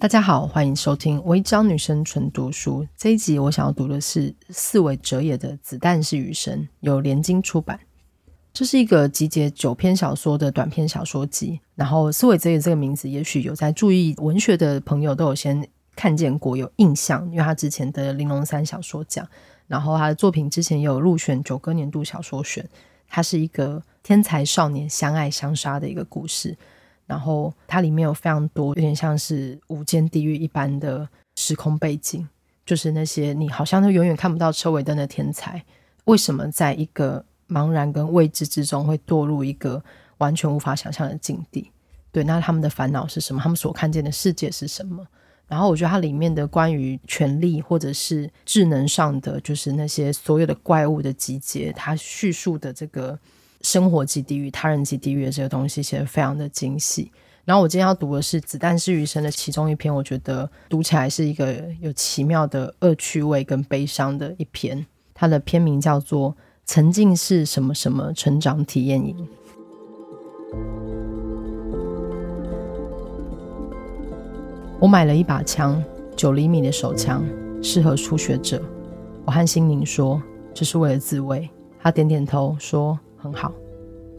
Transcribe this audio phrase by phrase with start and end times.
[0.00, 2.84] 大家好，欢迎收听《违章女生纯读书》。
[2.96, 7.80] 这一集我想要读的是四尾哲也的《子弹是余生》，由联经出版。
[8.52, 11.58] 这是一个集结九篇小说的短篇小说集。
[11.74, 19.26] 然后四尾哲也这个名字，也许有在注意文学的朋友都有先看见过，有印象，因为他之前得玲珑三小说奖，
[19.66, 22.64] 然后他的作品之前也有入选九歌年度小说选。
[23.08, 26.56] 它是一个天才少年相爱相杀的一个故事，
[27.08, 32.24] 然后它里面有非常多有点像是无间地狱一般的时空背景，
[32.64, 35.64] 就是那些你好像都永远看不到车尾灯的天才，
[36.04, 39.82] 为什么在一个茫然跟未知之中会堕入一个
[40.18, 41.72] 完全无法想象的境地？
[42.12, 43.40] 对，那他们的烦恼是什么？
[43.42, 45.06] 他们所看见的世界是什么？
[45.46, 53.18] 然后我觉得它里面的关于权力或者是智能上的，就是那些所有的怪物的集结，它叙述的这个
[53.62, 57.10] 生活即地狱、他人即地狱的这个东西，写得非常的精细。
[57.44, 64.84] 然后我今天要读的是《子弹是余生》的其中一篇，我觉得读起来是一个有奇妙的恶趣味跟悲伤的一篇。
[65.14, 66.30] 它的篇名叫做
[66.66, 69.16] 《曾经是什么什么成长体验营》。
[74.78, 75.82] 我买了一把枪，
[76.14, 77.24] 九厘米的手枪，
[77.62, 78.62] 适合初学者。
[79.24, 80.22] 我和心宁说，
[80.54, 81.48] 这是为了自卫。
[81.80, 83.52] 他点点头说很好。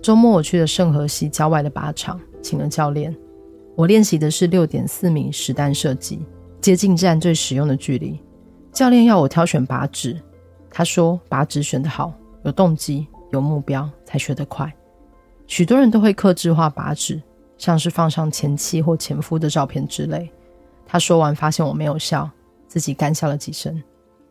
[0.02, 3.16] 周末我去了圣荷西郊外的靶场，请了教练。
[3.76, 6.26] 我练习的是六点四米实弹射击，
[6.62, 8.20] 接近战最实用的距离。
[8.72, 10.20] 教练要我挑选靶纸，
[10.70, 14.72] 他说靶纸选得好，有动机，有目标，才学得快。
[15.48, 17.22] 许多人都会克制化靶纸，
[17.58, 20.32] 像是放上前妻或前夫的照片之类。
[20.86, 22.30] 他说完，发现我没有笑，
[22.68, 23.82] 自己干笑了几声。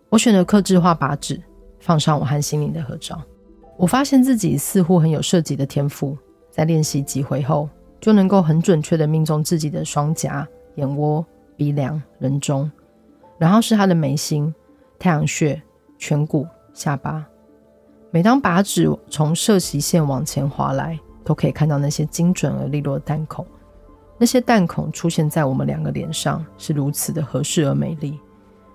[0.08, 1.42] 我选了克制化靶纸，
[1.80, 3.20] 放上我和心灵的合照。
[3.78, 6.18] 我发现自己似乎很有设计的天赋，
[6.50, 7.68] 在练习几回后，
[8.00, 11.24] 就能够很准确地命中自己的双颊、眼窝、
[11.56, 12.68] 鼻梁、人中，
[13.38, 14.52] 然后是他的眉心、
[14.98, 15.62] 太阳穴、
[15.96, 16.44] 颧骨、
[16.74, 17.24] 下巴。
[18.10, 23.46] 每当靶纸从射击线往前滑来，都可以看到那些精准而利落的弹孔。
[24.18, 28.18] 那些弹孔出现在我们两个脸上，是如此的合适而美丽，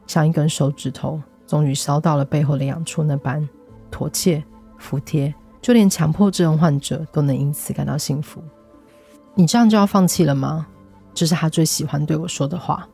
[0.07, 3.45] 像一根手指头终于搔到了背后的痒处那般
[3.91, 4.41] 妥切、
[4.83, 8.43] 服帖，就连强迫症患者都能因此感到幸福。
[9.33, 10.67] 你这样就要放弃了吗？
[11.13, 12.87] 这是他最喜欢对我说的话。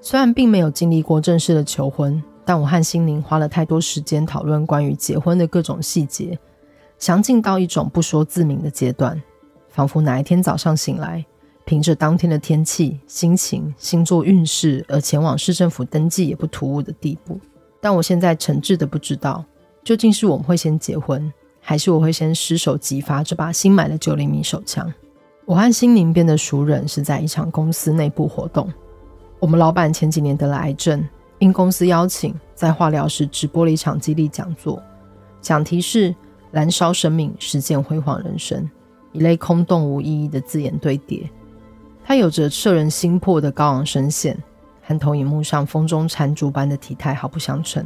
[0.00, 6.38] 虽然并没有经历过正式的求婚，但我和心灵花了太多时间讨论关于结婚的各种细节，
[6.98, 9.22] 详尽到一种不说自明的阶段，
[9.68, 11.24] 仿佛哪一天早上醒来。
[11.64, 17.38] 凭着当天的天气、心情、星座运势而前往市政府登记也不突兀的地步。
[17.80, 19.44] 但我现在诚挚的不知道，
[19.84, 24.92] 究竟是我们会先结婚，还是我会先失手击发这把新买的九厘米手枪。
[25.44, 28.72] 我和心灵变得熟人是在一场公司内部活动。
[29.40, 31.04] 我们老板前几年得了癌症，
[31.40, 34.80] 因公司邀请，在化疗时直播了一场激励讲座，
[35.40, 36.14] 讲题是
[36.52, 38.70] “燃烧生命，实践辉煌人生”，
[39.10, 41.28] 一类空洞无意义的字眼堆叠。
[42.04, 44.40] 他有着摄人心魄的高昂声线，
[44.80, 47.84] 和投影幕上风中残烛般的体态毫不相称。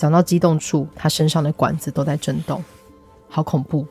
[0.00, 2.64] 讲到激动处，他身上的管子都在震动，
[3.28, 3.86] 好恐怖！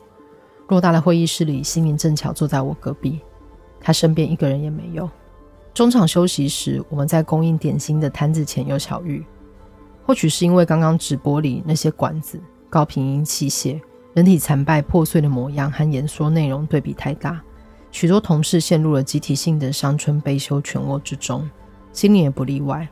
[0.66, 3.20] 偌大的会议室里，心灵正巧坐在我隔壁，
[3.80, 5.08] 他身边一个人也没有。
[5.72, 9.24] 中场休息时，我们在供应点心的摊子前有巧遇。
[10.04, 13.80] 或许是因为刚刚直播里那些管子、高频音器械、
[14.12, 17.40] 人体残败破碎的模样和演说内容对比太大。
[17.92, 21.48] 许多同事陷入了集体性的伤春悲秋漩涡之中，
[21.92, 22.88] 心灵也不例外。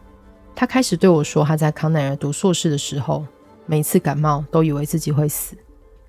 [0.59, 3.25] 他开始对我说，他在康奈尔读硕士的时候，
[3.65, 5.57] 每次感冒都以为自己会死。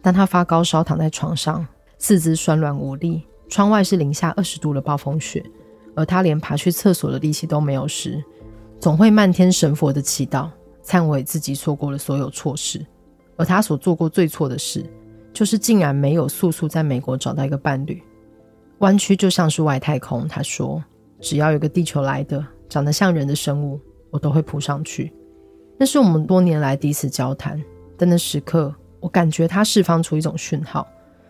[0.01, 1.63] 当他发高烧，躺在床上，
[1.99, 5.45] 四肢酸软无力，窗外是零下二十度的暴风雪，
[5.95, 8.23] 而他连爬去厕所的力气都没有时，
[8.79, 10.49] 总会漫天神佛的祈祷，
[10.83, 12.83] 忏悔自己错过了所有错事。
[13.37, 14.83] 而他所做过最错的事，
[15.31, 18.01] 就是竟然没有速速在美国找到一个伴侣。
[18.79, 20.83] 弯曲就像是外太空，他说
[21.21, 25.11] ：“只要有个地球来的、长得像人的生物，我都会扑上去。”
[25.77, 27.61] 那是我们多年来第一次交谈，
[27.97, 30.87] 但那时刻，我感觉他释放出一种讯号，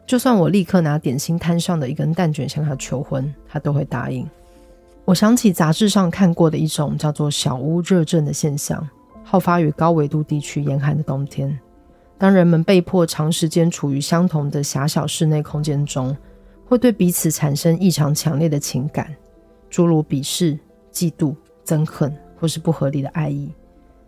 [0.08, 4.28] 就算我立刻拿点心摊上的一根蛋卷向他求婚，他都会答应。
[5.06, 8.88] 我想起杂志上看过的一种叫做“小屋热症”的现象，
[9.24, 11.60] 好发于高纬度地区严寒的冬天，
[12.18, 16.16] 当人们被迫长时间处于相同的狭小室内空间中。
[16.66, 19.12] 会对彼此产生异常强烈的情感，
[19.72, 20.56] 诸如鄙视、
[20.94, 21.36] 嫉妒、
[21.66, 23.52] 憎恨，或是不合理的爱意。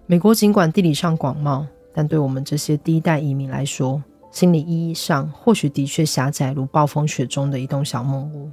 [0.05, 4.01] 美国尽管地理上广袤，但对我们这些第一代移民来说，
[4.31, 8.49] 心理意义上或许的确狭窄如暴风雪中的一栋小木屋。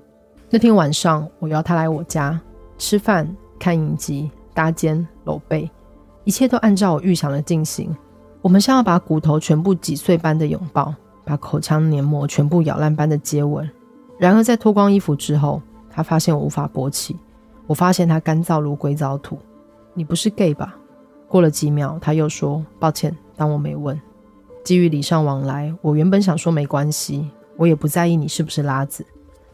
[0.51, 2.41] 那天晚上，我邀他来我家
[2.79, 3.29] 吃饭、
[3.59, 5.71] 看影集、搭肩、搂背，
[6.25, 7.95] 一切都按照我预想的进行。
[8.41, 13.69] 我们像要把骨头全部挤碎般的拥抱，把口腔黏膜全部咬烂般的接吻。
[14.19, 15.61] 然而，在脱光衣服之后，
[15.91, 17.17] 他发现我无法勃起。
[17.67, 19.39] 我发现他干燥如硅藻土。
[19.99, 20.77] 你不是 gay 吧？
[21.27, 24.00] 过了几秒，他又说：“抱歉，当我没问。”
[24.62, 29.05] 基于礼尚往来，我原本想说没关系，我也不在意你是不是拉子，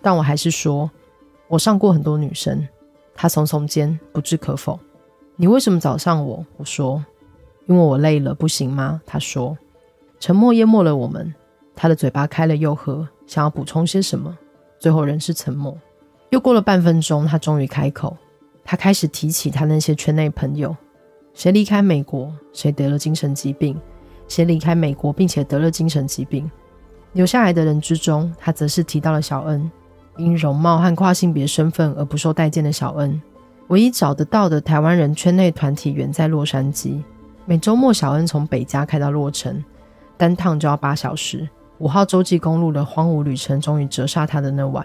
[0.02, 0.91] 但我还是说
[1.49, 2.69] ：“我上过很多女生。”
[3.17, 4.79] 他耸耸肩，不置可否。
[5.37, 6.44] 你为什么找上我？
[6.58, 7.02] 我说。
[7.67, 9.00] 因为我累了，不行吗？
[9.06, 9.56] 他说。
[10.20, 11.35] 沉默淹没了我们。
[11.75, 14.37] 他的嘴巴开了又合，想要补充些什么，
[14.79, 15.75] 最后仍是沉默。
[16.31, 18.17] 又过了半分钟，他终于开口。
[18.64, 20.75] 他开始提起他那些圈内朋友，
[21.34, 23.78] 谁离开美国，谁得了精神疾病，
[24.26, 26.50] 谁离开美国并且得了精神疾病。
[27.12, 29.70] 留下来的人之中，他则是提到了小恩，
[30.16, 33.20] 因容貌和跨性别身份而不受待见的小恩。
[33.69, 37.02] 唯一找得到的台湾人圈内团体远在洛杉矶。
[37.46, 39.62] 每周末，小恩从北加开到洛城，
[40.17, 41.49] 单趟就要八小时。
[41.78, 44.84] 五号洲际公路的荒芜旅程终于折煞他的那晚，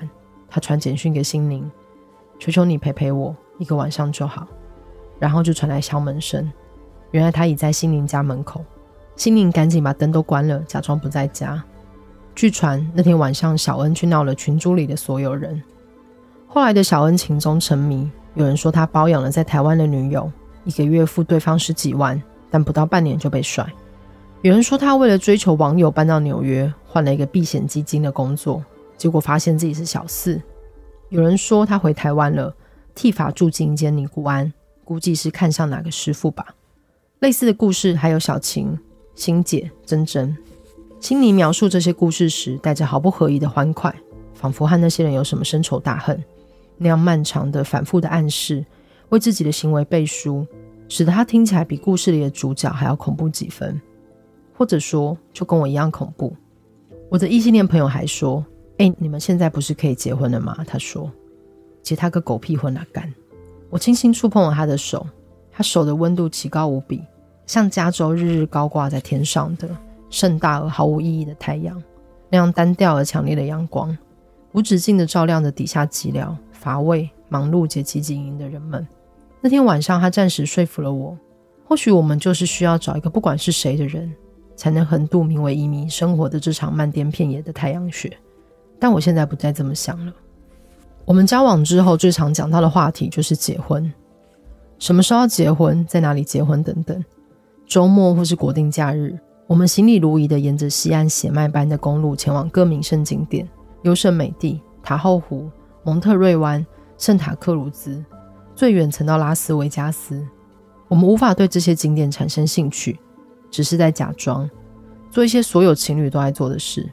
[0.49, 1.69] 他传简讯给心宁
[2.39, 4.47] ：“求求你陪陪我一个晚上就好。”
[5.19, 6.51] 然后就传来敲门声，
[7.11, 8.65] 原来他已在心灵家门口。
[9.15, 11.63] 心灵赶紧把灯都关了，假装不在家。
[12.33, 15.61] 据传那天晚上，小恩去闹了群组里的所有人。
[16.47, 20.31] 后来的小恩情终沉迷，有人说他包养了在台湾的女友，
[20.63, 22.19] 一个月付对方十几万。
[22.51, 23.63] 但不到半年就被甩。
[24.41, 28.63] 有人说他为了追求网友搬到纽约，换了一个避险基金的工作，
[28.97, 30.41] 结果发现自己是小四。
[31.09, 32.51] 有人说他回台湾了，
[32.99, 34.51] 剃发住进一间尼姑庵，
[34.83, 36.53] 估计是看上哪个师傅吧。
[37.19, 38.77] 类似的故事还有小晴、
[39.15, 40.35] 欣姐、珍珍。
[40.99, 43.95] 心妮描述这些故事时，带着毫不合宜的欢快，
[44.33, 46.21] 仿佛和那些人有什么深仇大恨。
[46.77, 48.65] 那样漫长的、反复的暗示，
[49.07, 50.45] 为自己的行为背书。
[50.89, 53.79] 使得他听起来比故事里的主角还要恐怖几分，
[54.57, 56.35] 或者说就跟我一样恐怖。
[57.07, 58.45] 我的异性恋朋友还说
[58.77, 61.09] ：“哎，你们现在不是可以结婚了吗？”他说
[61.89, 62.85] ：“其他个狗屁混哪！
[62.93, 63.11] 干！”
[63.71, 65.07] 我轻轻触碰了他的手，
[65.51, 67.01] 他手的温度奇高无比，
[67.47, 69.67] 像加州日日高挂在天上的
[70.11, 71.81] 盛大而毫无意义的太阳，
[72.29, 73.97] 那样单调而强烈的阳光，
[74.51, 78.87] 无止境的照亮着底下寂寥、乏味、忙碌且汲汲营营的人们。
[79.41, 81.17] 那天晚上，他暂时说服了我。
[81.65, 84.13] 或许我们就是需要找一个不管是谁的人，
[84.55, 88.15] 才能横渡名为移民生活的这场漫天遍野的太阳雪。
[88.79, 90.13] 但我现在不再这么想了。
[91.09, 93.91] 我们交往之后，最常讲到的话题就是结婚，
[94.77, 97.03] 什么时候结婚，在哪里结婚等等。
[97.65, 103.49] 周末或是国定假日，我们行李如仪地沿着西岸血脉般的公路前往各名胜景点：
[103.81, 105.49] 优胜美地、塔后湖、
[105.83, 106.63] 蒙特瑞湾、
[106.99, 108.05] 圣塔克鲁兹。
[108.53, 110.23] 最远曾到拉斯维加斯，
[110.87, 112.99] 我们无法对这些景点产生兴趣，
[113.49, 114.47] 只是在假装
[115.09, 116.87] 做一些所有情侣都爱做的事。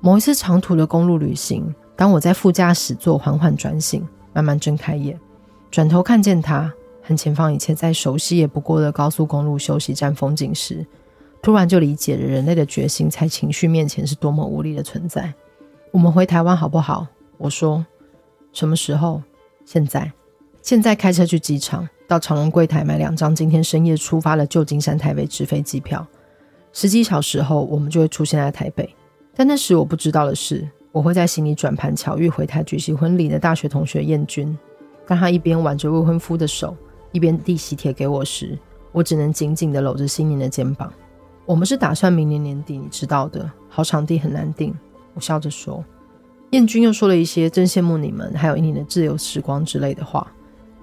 [0.00, 5.16] 某一次长途的公路旅行，当我在副驾驶座缓缓转醒，慢慢睁开眼，
[5.70, 6.68] 转头看见他
[7.00, 10.84] 和前方一切再熟悉也不过的高速公路休息站风景时，
[11.40, 15.32] 突然就理解了人类的决心在情绪面前是多么无力的存在。
[15.92, 17.06] 我们回台湾好不好？
[17.38, 17.86] 我说，
[18.52, 19.22] 什么时候？
[19.64, 20.10] 现在。
[20.60, 26.04] 现在开车去机场，到长荣柜台买两张今天深夜出发的旧金山台北直飞机票。
[26.72, 28.92] 十几小时后，我们就会出现在台北。
[29.36, 34.56] 但那时我不知道的是，我会在行李转盘巧遇回台举行婚礼的大学同学燕君。
[35.06, 36.76] 当他一边挽着未婚夫的手，
[37.12, 38.58] 一边递喜帖给我时，
[38.92, 40.92] 我只能紧紧地搂着心宁的肩膀。
[41.46, 44.74] 我们是打算明年年底，你知道的，好场地很难订。
[45.14, 45.82] 我笑着说。
[46.50, 50.30] 燕君又说了一些真羡慕你们，还有一年的自由时光之类的话。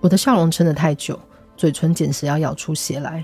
[0.01, 1.17] 我的笑容撑得太久，
[1.55, 3.23] 嘴唇简直要咬出血来。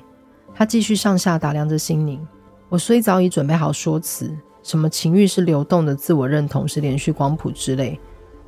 [0.54, 2.26] 他继续上下打量着心宁。
[2.70, 4.32] 我虽早已准备好说辞，
[4.66, 8.00] 什么情欲是流动的，自我认同是连续光谱之类，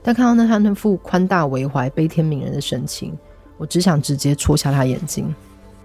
[0.01, 3.15] 但看到那他那副宽大为怀、悲天悯人的神情，
[3.57, 5.31] 我只想直接戳瞎他眼睛。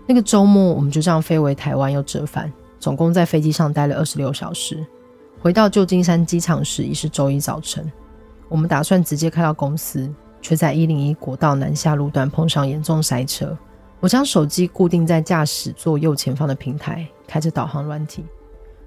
[0.06, 4.82] 那个周末，我们就这样飞回台湾又折返，总共在飞机上待了二十六小时。
[5.40, 7.84] 回到旧金山机场时已是周一早晨。
[8.48, 10.10] 我们打算直接开到公司。
[10.44, 13.56] 却在一零一国道南下路段碰上严重塞车。
[14.00, 18.24] 我将手机固定在驾驶座右前方的平台，开着导航软体。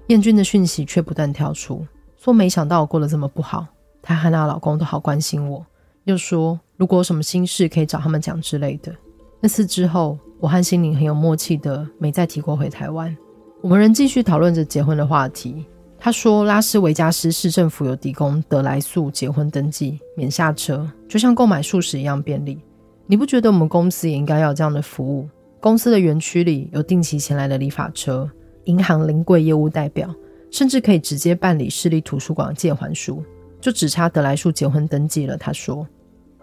[0.08, 1.84] 燕君的讯息却不断跳出，
[2.16, 3.66] 说没想到我过得这么不好。
[4.00, 5.64] 她和她老公都好关心我，
[6.04, 8.94] 又说如果有什么心事可以找他们讲之类的。
[9.40, 13.14] 那次之后，我和心宁很有默契的没再提过回台湾。
[13.60, 15.66] 我们仍继续讨论着结婚的话题。
[15.98, 22.60] 他说：“拉斯维加斯市政府有提供得来速结婚登记，免下车，就像购买素食一样便利。
[23.06, 25.28] 你不觉得我们公司也应该要有这样的服务？
[25.58, 28.30] 公司的园区里有定期前来的理发车，
[28.66, 30.14] 银行临柜业务代表，
[30.50, 33.24] 甚至可以直接办理市立图书馆借还书，
[33.60, 35.36] 就只差得来树结婚登记了。
[35.36, 35.84] 他说：“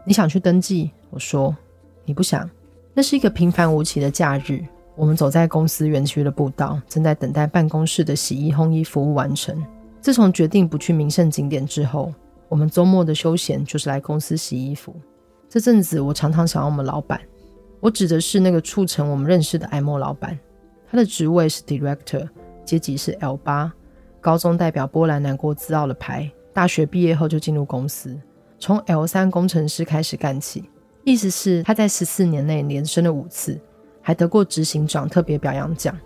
[0.05, 1.55] 你想去登记？”我说
[2.03, 2.49] ：“你不想。”
[2.93, 4.63] 那是一个平凡无奇的假日，
[4.95, 9.63] 我们走在公司园区的步道，正在等待办公室的洗衣烘衣服务完成。
[9.99, 12.13] 自从决定不去名胜景点之后，
[12.49, 14.95] 我们周末的休闲就是来公司洗衣服。
[15.49, 17.19] 这阵子，我常常想要我们老板，
[17.79, 20.37] 我指的是那个促成我们认识的艾默老板。
[20.93, 22.29] 他的职位是 Director，
[22.63, 23.73] 阶级是 L 八，
[24.21, 28.15] 高中代表波兰难过自傲的牌，大学毕业后就进入公司，
[28.59, 30.69] 从 L 三工程师开始干起。
[31.03, 33.59] 意思是他在十四年内连升了五次，
[34.03, 35.97] 还得过执行长特别表扬奖。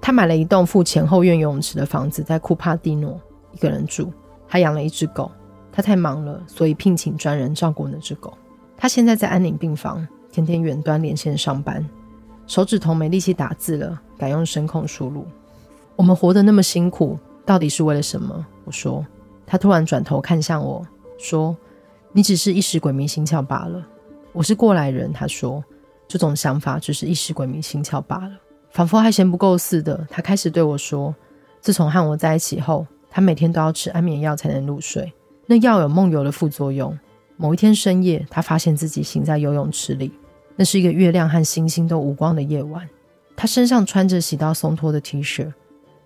[0.00, 3.20] 他买了一栋附前后院游泳池的房子，在库帕蒂诺
[3.52, 4.10] 一个人住。
[4.48, 5.30] 他养了一只狗，
[5.70, 8.32] 他太忙了，所以聘请专人照顾那只狗。
[8.74, 11.86] 他现在在安宁病房，天天远端连线上班，
[12.50, 15.24] 手指头没力气打字了，改用声控输入。
[15.94, 17.16] 我们活得那么辛苦，
[17.46, 18.44] 到底是为了什么？
[18.64, 19.06] 我说。
[19.46, 20.84] 他突然转头看向我
[21.16, 21.56] 说
[22.10, 23.86] ：“你只是一时鬼迷心窍罢了。”
[24.34, 25.62] 我是过来人，他说。
[26.08, 28.32] 这种想法只是一时鬼迷心窍罢了，
[28.72, 30.04] 仿佛还嫌不够似的。
[30.10, 31.14] 他开始对我说
[31.62, 35.12] ：“自从和我在一起后，他每天都要吃安眠药才能入睡，
[35.46, 36.98] 那药有梦游的副作用。”
[37.38, 40.10] 某一天深夜，他发现自己醒在游泳池里。
[40.60, 42.86] 那是一个月亮和星星都无光的夜晚。
[43.34, 45.50] 他身上穿着洗到松脱的 T 恤，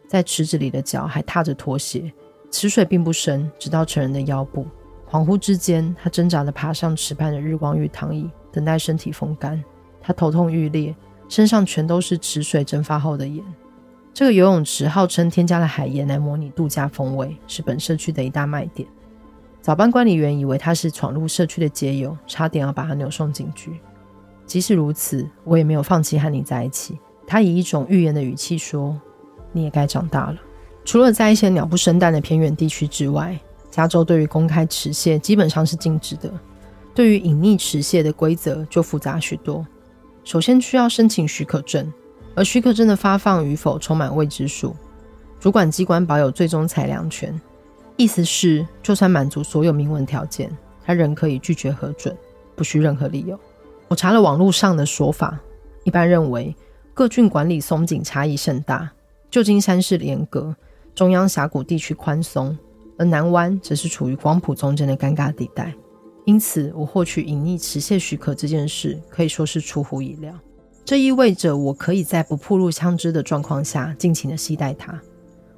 [0.06, 2.12] 在池子里的脚还踏着拖鞋。
[2.52, 4.64] 池水并不深，直到成人的腰部。
[5.11, 9.61] 恍惚之间，他挣扎地爬上池畔的日光浴躺椅，等待身体风干。
[10.00, 10.94] 他头痛欲裂，
[11.28, 13.44] 身上全都是池水蒸发后的盐。
[14.12, 18.88] 这个游泳池号称添加了海盐来模拟度假风味，是本社区的一大卖点。
[19.61, 23.73] 早班管理员以为他是闯入社区的街友，差点要把他扭送警局。
[24.47, 26.99] 即使如此，我也没有放弃和你在一起。
[27.27, 28.99] 他以一种预言的语气说
[29.53, 30.37] ：“你也该长大了。”
[30.85, 33.39] 除了在一些鸟不生蛋的偏远地区之外，
[33.71, 36.31] 加州对于公开持蟹基本上是禁止的。
[36.95, 39.67] 对于隐匿持蟹的规则就复杂许多。
[40.23, 41.91] 首先需要申请许可证，
[42.35, 44.77] 而许可证的发放与否充满未知数。
[45.41, 47.39] 主管机关保有最终裁量权。
[47.97, 50.51] 意思是，就算满足所有明文条件，
[50.85, 52.17] 他仍可以拒绝核准，
[52.55, 53.39] 不需任何理由。
[53.88, 55.41] 我查了网络上的说法，
[55.85, 56.55] 一般认为
[56.93, 58.91] 各郡管理松紧差异甚大。
[59.31, 60.55] 旧金山是严格，
[60.95, 62.57] 中央峡谷地区宽松，
[62.99, 65.75] 而南湾则是处于光谱中间的尴尬地带。
[66.25, 70.33] 因此，我获取隐匿持械许可这件事可以说是出乎意料。
[70.85, 75.00] 这意味着我可以在不暴露枪支的状况下尽情的携带它。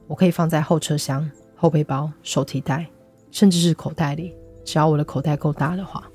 [0.06, 1.28] 我可以放在后车厢。
[1.58, 2.86] 后背包、手提袋，
[3.30, 6.06] 甚至是口袋里，只要我的口袋够大的话，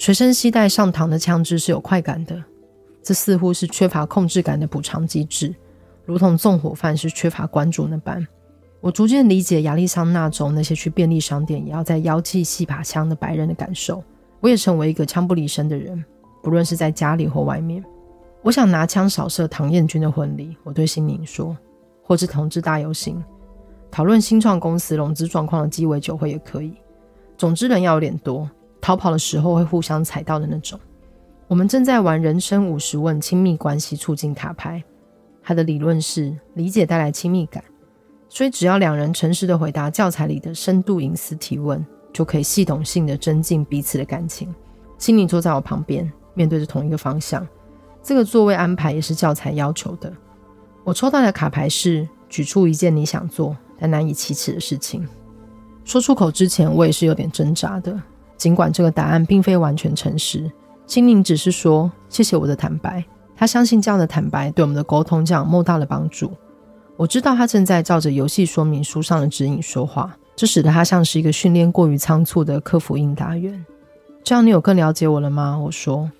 [0.00, 2.42] 随身携带上膛的枪支是有快感的。
[3.02, 5.54] 这似乎是缺乏控制感的补偿机制，
[6.04, 8.24] 如同纵火犯是缺乏关注那般。
[8.80, 14.02] 我逐渐理解亚利桑那州那些去便利商店也要在腰际系把枪的白人的感受。
[14.40, 16.04] 我也成为一个枪不离身的人，
[16.42, 17.84] 不论是在家里或外面。
[18.42, 21.56] 我想拿枪扫射唐彦君的婚礼，我对心宁说，
[22.04, 23.22] 或是同志大游行。
[23.90, 26.74] 讨论新创公司融资状况的鸡尾酒会也可以。
[27.36, 28.48] 总之人要有点多，
[28.80, 30.78] 逃跑的时候会互相踩到的那种。
[31.46, 34.82] 我们正在玩人生五十问亲密关系促进卡牌，
[35.42, 37.62] 它的理论是理解带来亲密感，
[38.28, 44.54] 所以只要两人诚实的回答教材里的深度隐私提问，就可以系统性的增进彼此的感情。
[44.98, 47.46] 心里坐在我旁边，面对着同一个方向，
[48.02, 50.12] 这个座位安排也是教材要求的。
[50.84, 53.56] 我抽到的卡牌是举出一件你想做。
[53.80, 55.06] 但难以启齿的事情，
[55.84, 57.96] 说出口之前，我也是有点挣扎的。
[58.38, 60.50] 尽管这个答案并非完全诚实，
[60.86, 63.04] 心灵只是说谢谢我的坦白。
[63.36, 66.32] 他相信这样的坦白对我们的沟通将有莫大的帮助。
[66.96, 73.64] 我知道他正在照着游戏说明书上的指引说话，这使得他像是一个训练过于仓促的客服应答员。
[74.24, 75.58] 这样你有更了解我了吗？
[75.58, 76.10] 我说。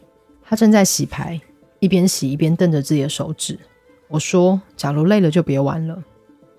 [0.43, 1.41] 他正在洗牌，
[1.79, 3.59] 一边洗一边瞪着自己的手指。
[4.09, 6.03] 我说：假如累了就别玩了。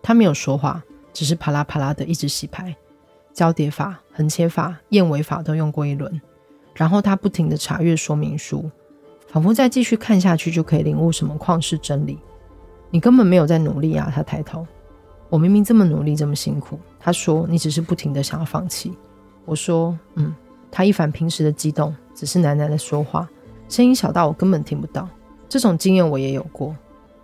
[0.01, 0.84] 他没有说话。
[1.12, 2.74] 只是啪啦啪啦的一直洗牌，
[3.39, 6.19] 交叠法、横切法、燕尾法都用过一轮，
[6.74, 8.69] 然后他不停的查阅说明书，
[9.29, 12.19] 仿佛再继续看下去就可以领悟什么旷世真理。
[12.89, 14.12] 你根本没有在努力啊！
[14.13, 14.67] 他抬头，
[15.29, 16.77] 我明明这么努力，这么辛苦。
[17.00, 18.91] 他说你只是不停的想要放弃。
[19.46, 20.36] 我说嗯。
[20.72, 23.27] 他一反平时的激动，只是喃喃的说话，
[23.69, 25.10] 声音小到我根本听不到。
[25.48, 26.75] 这种经验我也有过，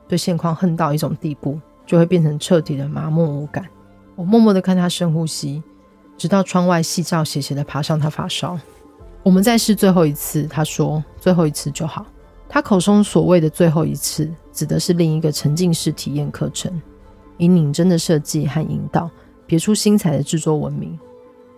[0.07, 3.63] 对现况恨到一种地步，就会变成彻底的麻木无感。
[4.15, 5.61] 我默默的看他深呼吸，
[6.17, 8.57] 直到窗外夕照斜斜地爬上他发梢。
[9.23, 10.43] 我们再试最后一次。
[10.43, 12.05] 他说：“最后一次就好。”
[12.47, 16.71] 他口中所谓的最后一次，指的是另一个沉浸式体验课程，
[17.37, 19.09] 以拟真的设计和引导，
[19.47, 20.97] 别出心裁的制作闻名。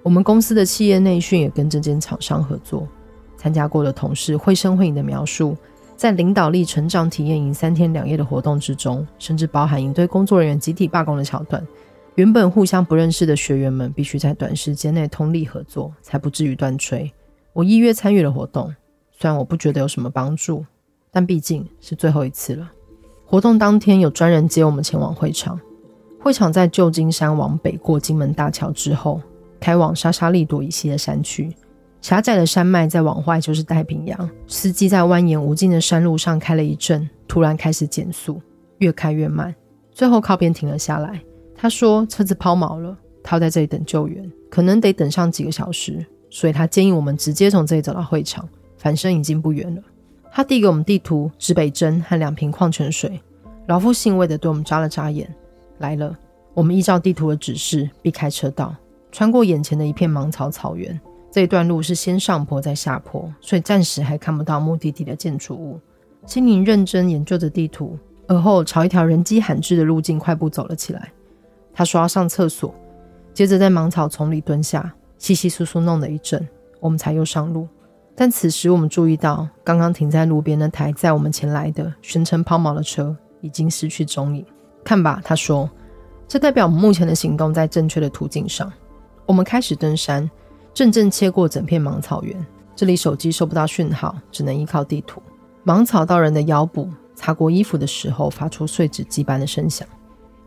[0.02, 2.88] 我们公司的企业内训也跟这间厂商合作，
[3.36, 5.56] 参加过的同事绘声绘影的描述，
[5.98, 11.62] 在领导力成长体验营三天两夜的活动之中，甚至包含营队工作人员集体罢工的桥段。
[12.18, 17.12] 原本互相不认识的学员们，必须在短时间内通力合作，才不至于断炊。
[17.54, 18.74] 我依约参与了活动，
[19.12, 20.66] 虽然我不觉得有什么帮助，
[21.12, 22.72] 但毕竟是最后一次了。
[23.24, 25.60] 活动当天有专人接我们前往会场，
[26.20, 29.22] 会场在旧金山往北过金门大桥之后，
[29.60, 31.56] 开往沙沙利朵以西的山区。
[32.02, 34.28] 狭窄的山脉再往外就是太平洋。
[34.48, 38.42] 司机在蜿蜒无尽的山路上开了一阵，突然开始减速，
[38.80, 39.54] 越开越慢，
[39.92, 41.22] 最后靠边停了下来。
[41.58, 46.06] 他说车子抛锚了，他要在这里等救援，可能得等上几个小时。
[46.30, 48.48] 所以他建议我们直接从这里走到会场，
[48.78, 49.82] 反正已经不远了。
[50.32, 53.20] 他递给我们地图、指北针和两瓶矿泉水，
[53.68, 55.28] 老夫欣慰地对我们眨了眨眼。
[55.80, 56.16] 来了，
[56.54, 58.76] 我们依照地图的指示避开车道，
[59.12, 61.00] 穿过眼前的一片芒草草原。
[61.32, 65.80] 这一段路是先上坡再下坡，所以暂时还看不到目的地的建筑物。
[66.26, 71.12] 心灵认真研究着地图，而后朝一条人迹罕至的路径快步走了起来。
[71.78, 72.74] 他说要上厕所，
[73.36, 74.92] 接着在芒草丛里蹲下。
[75.20, 76.48] 窸窸窣窣弄了一阵，
[76.80, 77.68] 我们才又上路。
[78.16, 84.44] 但此时我们注意到，刚刚停在路边那台载我们前来的悬尘抛锚的车已经失去踪影。
[84.84, 85.70] 看吧，他说，
[86.28, 88.74] 这代表我们目前的行动在正确的途径上。
[89.28, 90.28] 我们开始登山，
[90.74, 92.36] 阵阵切过整片芒草原。
[92.76, 95.22] 这里手机收不到讯号，只能依靠地图。
[95.64, 99.88] 芒草到人的腰部，擦过衣服的时候发出碎纸机般的声响。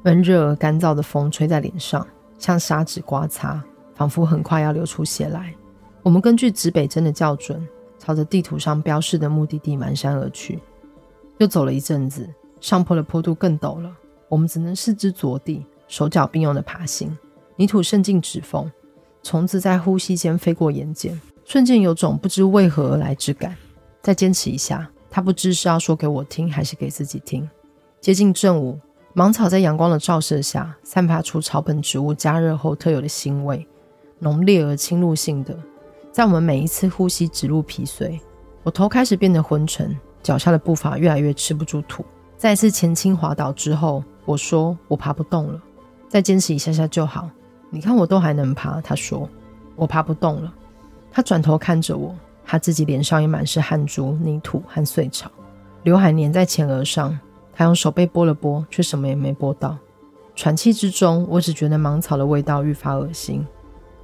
[0.03, 2.07] 闷热而干燥的风吹在脸上，
[2.39, 3.63] 像砂纸刮擦。
[3.95, 5.55] 仿佛很快要流出血来。
[6.03, 10.59] 我们根据指北针的校准，朝着地图上标示的目的地蹒跚而去。
[11.37, 12.27] 又走了一阵子，
[12.63, 13.95] 上坡的坡度更陡了，
[14.31, 17.15] 我们只能四肢着地，手脚并用的爬行。
[17.57, 18.73] 泥土渗进指缝，
[19.23, 23.55] 虫子在呼吸间飞过眼睑，瞬间有种不知为何而来之感。
[24.01, 27.47] 再坚持一下，他不知是要说给我听，还是给自己听。
[28.01, 28.81] 接近正午，
[29.13, 33.67] 芒草在阳光的照射下，散发出草本植物加热后特有的腥味。
[34.21, 35.57] 浓烈而侵入性的，
[36.13, 38.21] 在我们每一次呼吸直入皮髓。
[38.63, 42.05] 我头开始变得昏沉，脚下的步伐越来越吃不住土。
[42.37, 45.61] 再一次前倾滑倒之后，我说我爬不动了，
[46.09, 47.29] 再坚持一下下就好。
[47.69, 48.81] 你看我都还能爬。
[48.81, 49.29] 他说
[49.75, 50.53] 我爬不动了。
[51.11, 55.31] 他转头看着我，他自己脸上也满是汗珠、泥土和碎草，
[55.83, 57.19] 刘海粘在前额上。
[57.61, 59.77] 他用手背拨了拨，却什么也没拨到。
[60.35, 63.47] 喘气之中，我只觉得芒草的味道愈发恶心。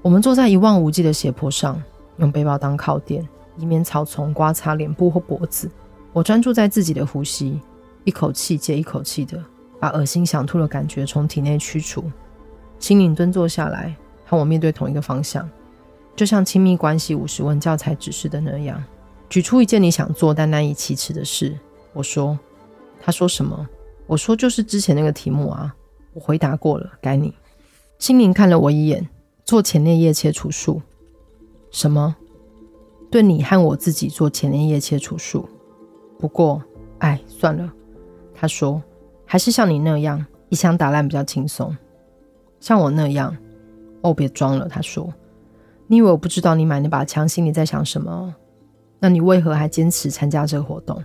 [0.03, 1.83] 我们坐在一望无际的斜坡上，
[2.19, 5.71] 用背包当靠垫，以免草丛刮擦脸部或脖子。
[6.13, 7.59] 我专注在自己的呼吸，
[8.05, 9.43] 一口气接一口气的
[9.81, 12.05] 把恶心想吐的感觉从体内驱除。
[12.79, 15.49] 心灵蹲坐下来，和我面对同一个方向，
[16.15, 18.85] 就像亲密关系五十问教材指示的那样，
[19.31, 21.59] 举出一件你想做但难以启齿的事。
[21.95, 22.39] 我说，
[23.01, 23.69] 他说什么？
[24.07, 25.75] 我说就是之前那个题目啊。
[26.13, 27.35] 我回答过了，该你。
[27.99, 29.07] 心灵看了我一眼。
[29.45, 30.83] 做前列叶切除术？
[31.71, 32.17] 什么？
[33.11, 35.49] 对你和我自己做前列叶切除术？
[36.19, 36.61] 不过，
[36.99, 37.73] 哎，算了。
[38.35, 38.83] 他说，
[39.25, 41.77] 还是像你那样一枪打烂比较轻松。
[42.59, 43.37] 像我那样，
[44.01, 44.69] 哦，别装了。
[44.69, 45.13] 他说，
[45.87, 48.35] 你以为我不知道你买那把枪心里在想什么？
[48.99, 51.01] 那你为何还坚持参加这个活动？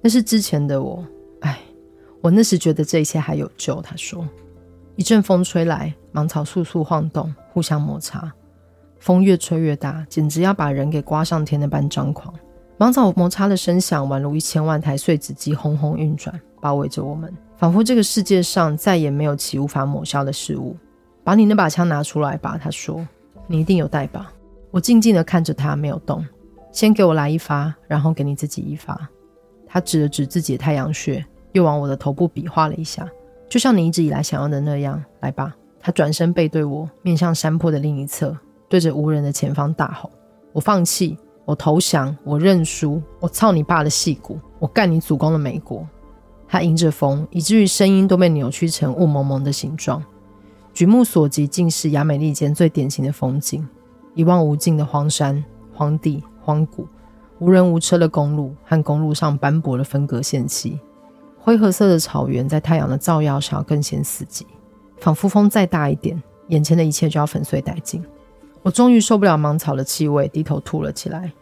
[0.00, 1.04] 那是之前的我。
[1.40, 1.58] 哎，
[2.20, 3.80] 我那时觉得这一切还有救。
[3.82, 4.26] 他说。
[4.96, 8.32] 一阵风吹来，芒草簌簌晃动，互相摩擦。
[8.98, 12.34] 风越吹越大，简直要把人给刮上天那般张狂。
[12.78, 20.76] 芒草摩擦的声响宛如一千万台碎纸机轰轰运转，包围着我们，仿佛这个世界上再也没有其无法抹消的事物。
[21.22, 23.06] 把你那把枪拿出来吧，他说。
[23.46, 24.32] 你一定有带吧？
[24.72, 26.26] 我静静地看着他，没有动。
[26.72, 29.08] 先给我来一发，然后给你自己一发。
[29.68, 33.08] 他指了指自己的太阳穴，又往我的头部比划了一下。
[33.48, 35.54] 就像你一直以来想要的那样，来吧。
[35.80, 38.36] 他转身背对我，面向山坡的另一侧，
[38.68, 40.10] 对着无人的前方大吼
[40.52, 45.86] ：“我放弃，我投降，我认输，我操你爸的戏骨，我干你祖宗的美国！”
[46.48, 50.02] 他迎着风，以至于声音都被扭曲成雾蒙蒙的形状。
[50.74, 53.66] 举目所及，尽是亚美利坚最典型的风景：
[54.14, 55.42] 一望无尽的荒山、
[55.74, 56.86] 荒地、荒谷，
[57.38, 60.78] 无人无车的公路和公路上斑驳的分隔线器。
[61.38, 64.42] 灰褐色的草原在太阳的照耀下更显死寂，
[64.98, 68.04] 仿佛风再大一点，眼前的一切就要粉碎殆尽。
[68.62, 71.32] 我我终于受不了芒草的气味，低头吐了起来。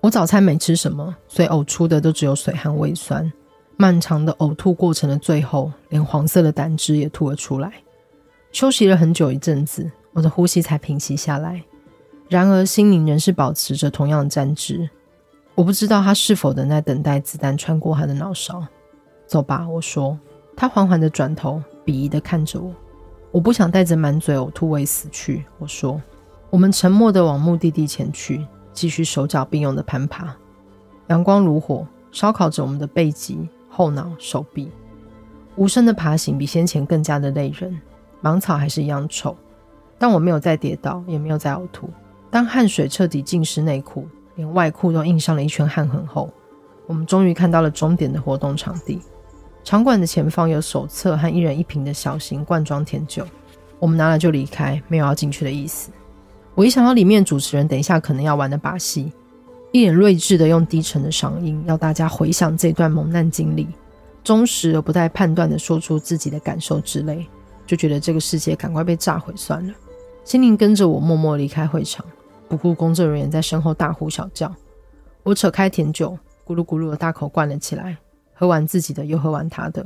[0.00, 3.32] 我早餐没吃什么，所以呕出的都只有水和胃酸。
[3.76, 7.72] 漫长的呕吐过程的最后，连黄色的胆汁也吐了出来。
[8.52, 11.60] 休息了很久一阵子，我的呼吸才平息下来。
[12.28, 14.88] 然而心灵仍是保持着同样的战志。
[15.58, 18.64] 我不知道他是否仍在等待子弹穿过他的脑勺。
[19.26, 20.16] 走吧，我说。
[20.56, 22.72] 他缓缓地转头，鄙夷地看着我。
[23.32, 25.44] 我不想带着满嘴呕吐味死去。
[25.58, 26.00] 我说。
[26.48, 28.46] 我们沉默地往目的地前去。
[28.72, 30.32] 继续手脚并用的攀爬，
[31.08, 34.70] 阳光如火，烧烤着我们的背脊、后脑、手臂。
[35.56, 37.76] 无声的爬行比先前更加的累人。
[38.20, 39.36] 芒草还是一样臭，
[39.98, 41.90] 但我没有再跌倒，也没有再呕吐。
[42.30, 44.06] 当汗水彻底浸湿内裤，
[44.38, 46.32] 连外裤都印上了一圈汗痕后，
[46.86, 49.00] 我们终于看到了终点的活动场地。
[49.64, 53.26] 场馆的前方有手册和一人一瓶的小型罐装甜酒，
[53.80, 55.90] 我们拿了就离开，没有要进去的意思。
[56.54, 59.12] 我一想到里面主持人等一下可能要玩的把戏，
[59.72, 63.66] 一脸睿智的用低沉的嗓音要大家回想这段蒙难经历，
[64.22, 67.26] 忠实而不带判断的说出自己的感受之类，
[67.66, 69.74] 就觉得这个世界赶快被炸毁算了。
[70.22, 72.06] 心灵跟着我默默离开会场，
[72.48, 74.52] 不顾工作人员在身后大呼小叫。
[75.22, 77.98] 我扯开甜酒，咕噜咕噜的大口灌了起来，
[78.32, 79.84] 喝完自己的又喝完他的，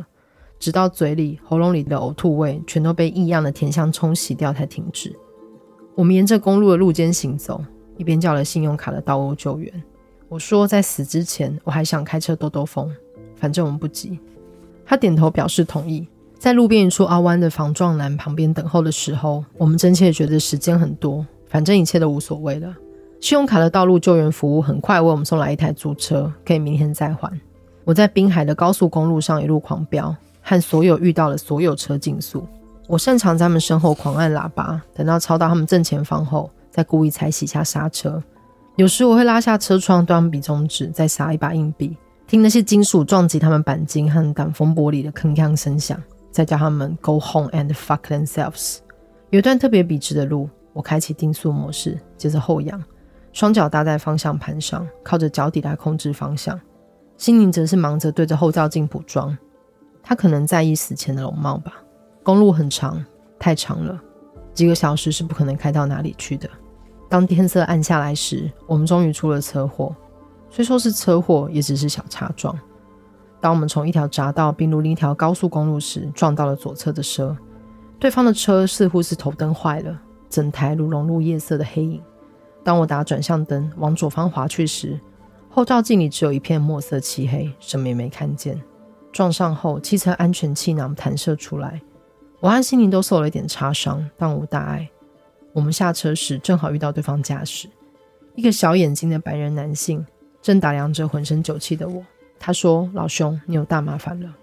[0.58, 5.14] 直到嘴里、喉咙里的呕吐味全都被异样的甜香冲洗掉才停止。
[5.94, 7.62] 我们沿着公路的路肩行走，
[7.96, 9.82] 一边叫了信用卡的道路救援。
[10.28, 12.90] 我说，在死之前，我还想开车兜兜风，
[13.36, 14.18] 反正我们不急。
[14.86, 16.06] 他点头表示同意。
[16.38, 22.74] 在路边一处凹弯的防撞栏旁边等候的时候，我们真切觉得时间很多，反正一切都无所谓了。
[23.20, 27.30] 信用卡的道路救援服务很快为我们送来一台租车，可以明天再还。
[27.84, 32.46] 我在滨海的高速公路上一路狂飙，和所有遇到的所有车竞速。
[32.88, 38.22] 我擅长在他们身后狂按喇叭，等到超到他们正前方后，再故意踩几下刹车。
[38.76, 41.94] 有时我会拉下车窗，对他们比中指，再撒一把硬币，
[42.26, 48.78] 听那些金属撞击他们钣金和挡风玻璃的铿锵声响，再叫他们 go home and fuck themselves。
[49.28, 52.82] 有一段特别笔直的路，我开启定速模式，接着后仰，
[53.32, 56.58] 双脚搭在方向盘上，靠着脚底来控制方向。
[57.16, 59.36] 心灵则是忙着对着后照镜补妆，
[60.02, 61.74] 他可能在意死前的容貌吧。
[62.22, 63.04] 公路很长，
[63.38, 64.00] 太长了，
[64.54, 66.48] 几个小时是不可能开到哪里去的。
[67.08, 69.94] 当天色暗下来时，我们终于出了车祸。
[70.50, 72.58] 虽说是车祸，也只是小擦撞。
[73.40, 77.36] 当我们从一条匝道并入另一条高速公路时，撞到了左侧的车。
[77.98, 80.00] 对方的车似乎是头灯坏了，
[80.32, 82.00] 整台如融入夜色的黑影。
[82.64, 84.98] 当我打转向灯往左方滑去时，
[85.50, 88.58] 后照镜里只有一片墨色漆黑，什么也没看见。
[89.12, 91.82] 撞上后，汽车安全气囊弹射出来。
[92.40, 94.88] 我和心灵都受了一点擦伤，但无大碍。
[95.52, 97.68] 我们下车时正好遇到对方驾驶，
[98.34, 100.06] 一个小眼睛的白人男性，
[100.40, 102.02] 正打量着浑身酒气的我。
[102.38, 104.34] 他说：“老兄，你有大麻烦了。”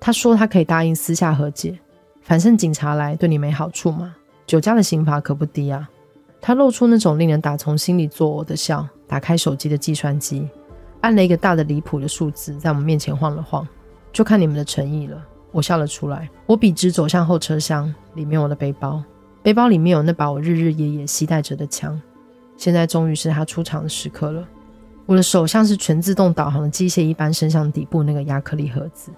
[0.00, 1.78] 他说他可以答应私下和解，
[2.20, 4.16] 反正警察来对你没好处嘛。
[4.46, 5.88] 酒驾的刑罚可不低啊。
[6.40, 10.48] 他露出那种令人打从心里作呕的笑，打开手机的计算机，
[11.00, 13.66] 按了一个大的离谱的数字，在我们面前晃了晃，
[14.12, 15.20] 就看你们的诚意了。
[15.50, 19.02] 我笑了出来，我笔直走向后车厢，里面我的背包，
[19.42, 22.00] 背包里面有那把我日日夜夜携带着的枪。
[22.56, 24.46] 现在终于是他出场的时刻了。
[25.06, 29.10] 我的手像是全自动导航的机械一般伸向底部那个亚克力盒子。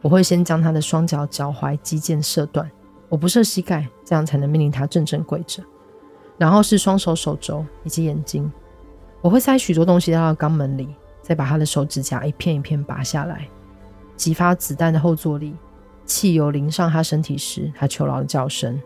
[0.00, 2.70] 我会先将他的双脚脚踝肌腱射断，
[3.14, 5.62] 我不射膝盖，这样才能命令他正正跪着。
[6.36, 8.50] 然后是双手手肘以及眼睛。
[9.20, 10.88] 我会塞许多东西到肛门里，
[11.22, 13.46] 再把他的手指甲一片一片拔下来。
[14.16, 15.54] 激发子弹的后坐力。
[16.04, 18.82] 汽油淋上他身体时，他求饶的叫声，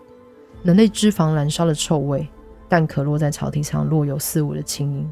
[0.62, 2.28] 人类脂肪燃烧的臭味，
[2.68, 5.10] 弹壳落在草地上若有似无的轻音。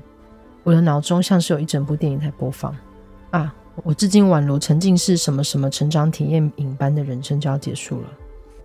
[0.63, 2.77] 我的脑中像是有一整部电影在播放。
[3.31, 8.09] 啊，我至今宛如沉浸式什么什么成长体验影般的人生就要结束了。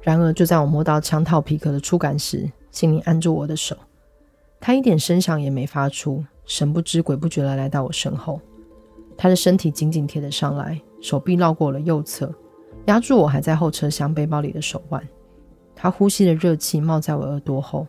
[0.02, 3.76] 然而，就在我摸到枪套皮壳的触感时，心灵按住我的手，
[4.60, 8.42] 他一点声响也没发出，神不知鬼不觉地来到我身后。
[9.16, 12.34] 他的身体紧紧贴了上来，手臂绕过我的右侧。
[12.86, 15.08] 压住我还在后车厢背包里的手腕，
[15.76, 17.86] 他呼吸的热气冒在我耳朵后，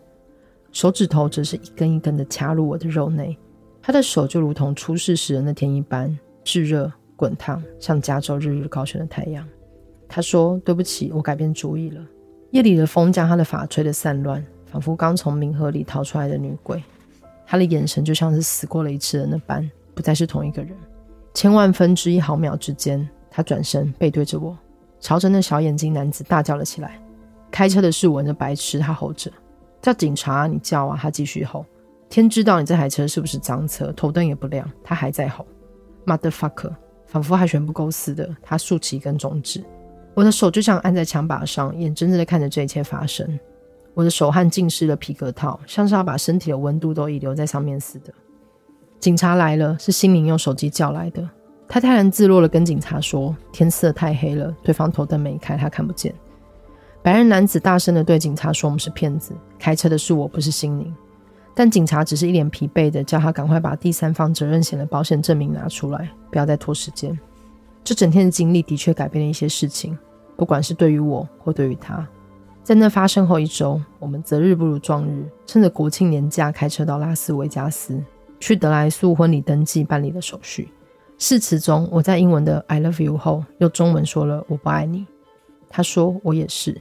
[0.70, 3.34] 手指头则是一根一根的掐入我的肉内。
[3.80, 9.48] 他的手就如同出事时的那天一般炙热滚烫，像加州日日高悬的太阳。
[10.14, 12.06] 他说：“对不起，我改变主意了。”
[12.52, 16.84] 夜里的风将他的发吹得散乱，仿佛刚从冥河里逃出来的女鬼。
[17.46, 20.76] 他的眼神就像是死过了一次的那般，不再是同一个人。
[21.32, 24.54] 千万分之一毫秒之间，他转身背对着我。
[25.00, 27.00] 朝着那小眼睛男子大叫了起来
[27.50, 29.32] ：“开车的是我，那白痴！”他吼着。
[29.80, 31.64] 叫警察，你叫啊！”他继续吼。
[32.10, 35.46] 天知道你这台车是不是赃车，头灯也不亮，他还在吼。
[36.04, 36.74] Motherfucker，
[37.06, 39.64] 仿佛还全不够似的，他竖起一根中指。
[40.14, 43.38] 我的手就像按在墙把上，眼睁睁的看着这一切发生。
[43.94, 48.12] 我的手汗浸湿了皮革套，像是要把身体的温度都遗留在上面似的。
[48.98, 51.28] 警察来了，是心灵用手机叫来的。
[51.68, 56.14] 他泰然自若的跟警察说：“天色太黑了，对方头灯没开，他看不见。”
[57.02, 60.94] 白人男子大声的对警察说：“我们是骗子，开车的是我，不是心灵。”
[61.54, 67.18] 但警察只是一脸疲惫的叫他赶快把第三方责任险的保险证明拿出来，不要再拖时间。
[67.84, 69.98] 这整天的经历的确改变了一些事情，
[70.36, 72.06] 不管是对于我或对于他。
[72.62, 78.00] 在那发生后一周，我们择日不如撞日，趁着国庆年假开车到拉斯维加斯，
[78.38, 80.68] 去得来速婚礼登记办理了手续。
[81.18, 85.06] 誓词中，我在英文的 “I love you” 后，用中文说了“我不爱你”。
[85.68, 86.80] 他说：“我也是。”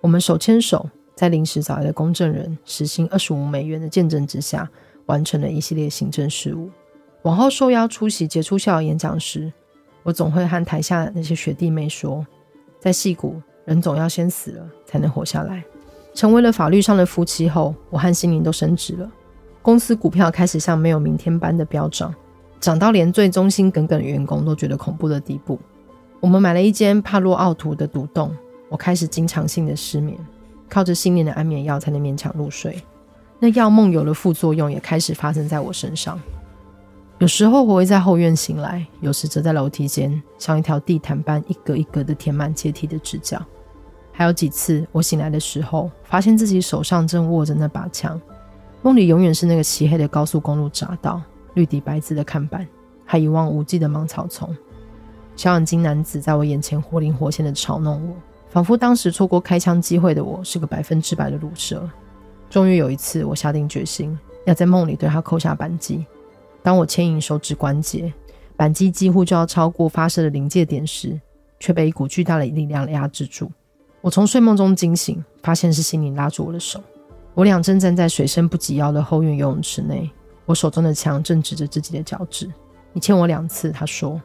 [0.00, 4.68] 我们手牵手，在临时找来的公证人时薪二十五美元的见证之下，
[5.06, 6.70] 完成了一系列行政事务。
[7.22, 9.52] 往后受邀出席杰出校友演讲时，
[10.08, 12.26] 我总会和台下那些学弟妹说，
[12.80, 15.62] 在戏谷，人总要先死了才能活下来。
[16.14, 19.12] 成为了法律上的夫妻后，我和心灵都升职了，
[19.60, 22.14] 公司股票开始像没有明天般的飙涨，
[22.58, 25.60] 涨到连最忠心耿耿的员工都觉得恐怖的地步。
[26.20, 28.34] 我们买了一间帕洛奥图的独栋，
[28.70, 30.18] 我开始经常性的失眠，
[30.70, 32.82] 靠着心灵的安眠药才能勉强入睡。
[33.38, 36.18] 那药梦有了副作用，也开始发生在我身上。
[37.18, 43.44] 有时候我会在后院醒来，有时则在楼梯间，像一条地毯般一格一格的填满阶梯的直角。
[44.12, 48.20] 还有几次，我醒来的时候，发现自己手上正握着那把枪。
[48.82, 51.20] 梦里永远是那个漆黑的高速公路匝道，
[51.54, 52.64] 绿底白字的看板，
[53.04, 54.56] 还一望无际的芒草丛。
[55.34, 58.14] 小眼睛男子在我眼前活灵活现的嘲弄我，
[58.48, 61.88] 仿佛当时错过开枪机会的我是个百分之百的鲁蛇。
[62.48, 66.06] 终于有一次，我下定决心要在梦里对他扣下扳机。
[66.68, 68.12] 当我牵引手指关节，
[68.54, 71.18] 扳机几乎就要超过发射的临界点时，
[71.58, 73.50] 却被一股巨大的力量压制住。
[74.02, 76.78] 我从睡梦中惊醒，发现是心灵拉住我的手。
[77.32, 80.10] 我俩正站在水深不及腰的后院游泳池内，
[80.44, 82.46] 我手中的枪正指着自己的脚趾。
[82.92, 84.20] 你欠我两次，他说。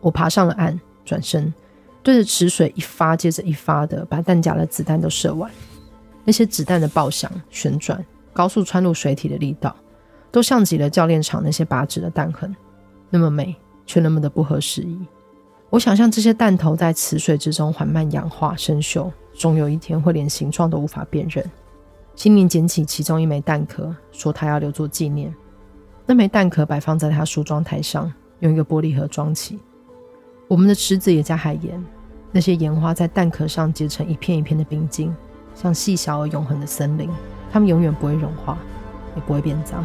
[0.00, 1.54] 我爬上了岸，转身
[2.02, 5.48] 对着池水一发接着一发的把弹夹的子弹都射完。
[6.24, 9.76] 那些子弹的爆响、旋转、高速穿入水体的力道。
[10.30, 12.54] 都像极了教练场那些靶纸的弹痕，
[13.10, 14.98] 那么美，却那么的不合时宜。
[15.70, 21.44] 我想象这些弹头在池水之中缓慢氧化生锈，终有一天会连形状都无法辨认。
[22.14, 25.34] 心灵捡起其中一枚弹壳，说他要留作纪念。
[26.06, 29.58] 那枚弹壳摆放在他梳妆台上，用一个玻璃盒装起。
[30.48, 31.84] 我们的池子也加海盐，
[32.30, 35.14] 那些盐花在弹壳上结成一片一片的冰晶，
[35.54, 37.10] 像细小而永恒的森林，
[37.52, 38.56] 它们永远不会融化，
[39.16, 39.84] 也不会变脏。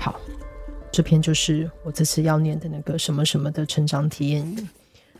[0.00, 0.18] 好
[0.90, 4.68] 这篇就是我这次要念的那个什么什么的成长体验，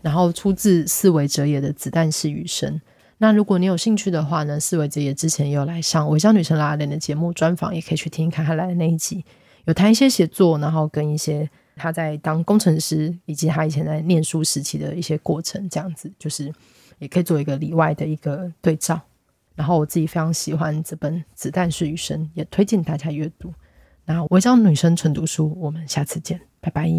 [0.00, 2.74] 然后出自四维哲也的《子弹是雨声》。
[3.18, 9.22] 那如果你有兴趣的话呢，四维哲也之前也有来上《违章女神拉拉链》的节目专访，也可以去听一看他来的那一集，
[9.66, 16.50] 有谈一些写作，然后跟一些他在当工程师以及他以前在念书时期的一些过程，这样子就是
[16.98, 18.98] 也可以做一个里外的一个对照。
[19.54, 23.52] 然后我自己非常喜欢这本《子弹是雨声》，也推荐大家阅读。
[24.10, 26.90] 那我叫女生纯读书，我们下次见，拜拜。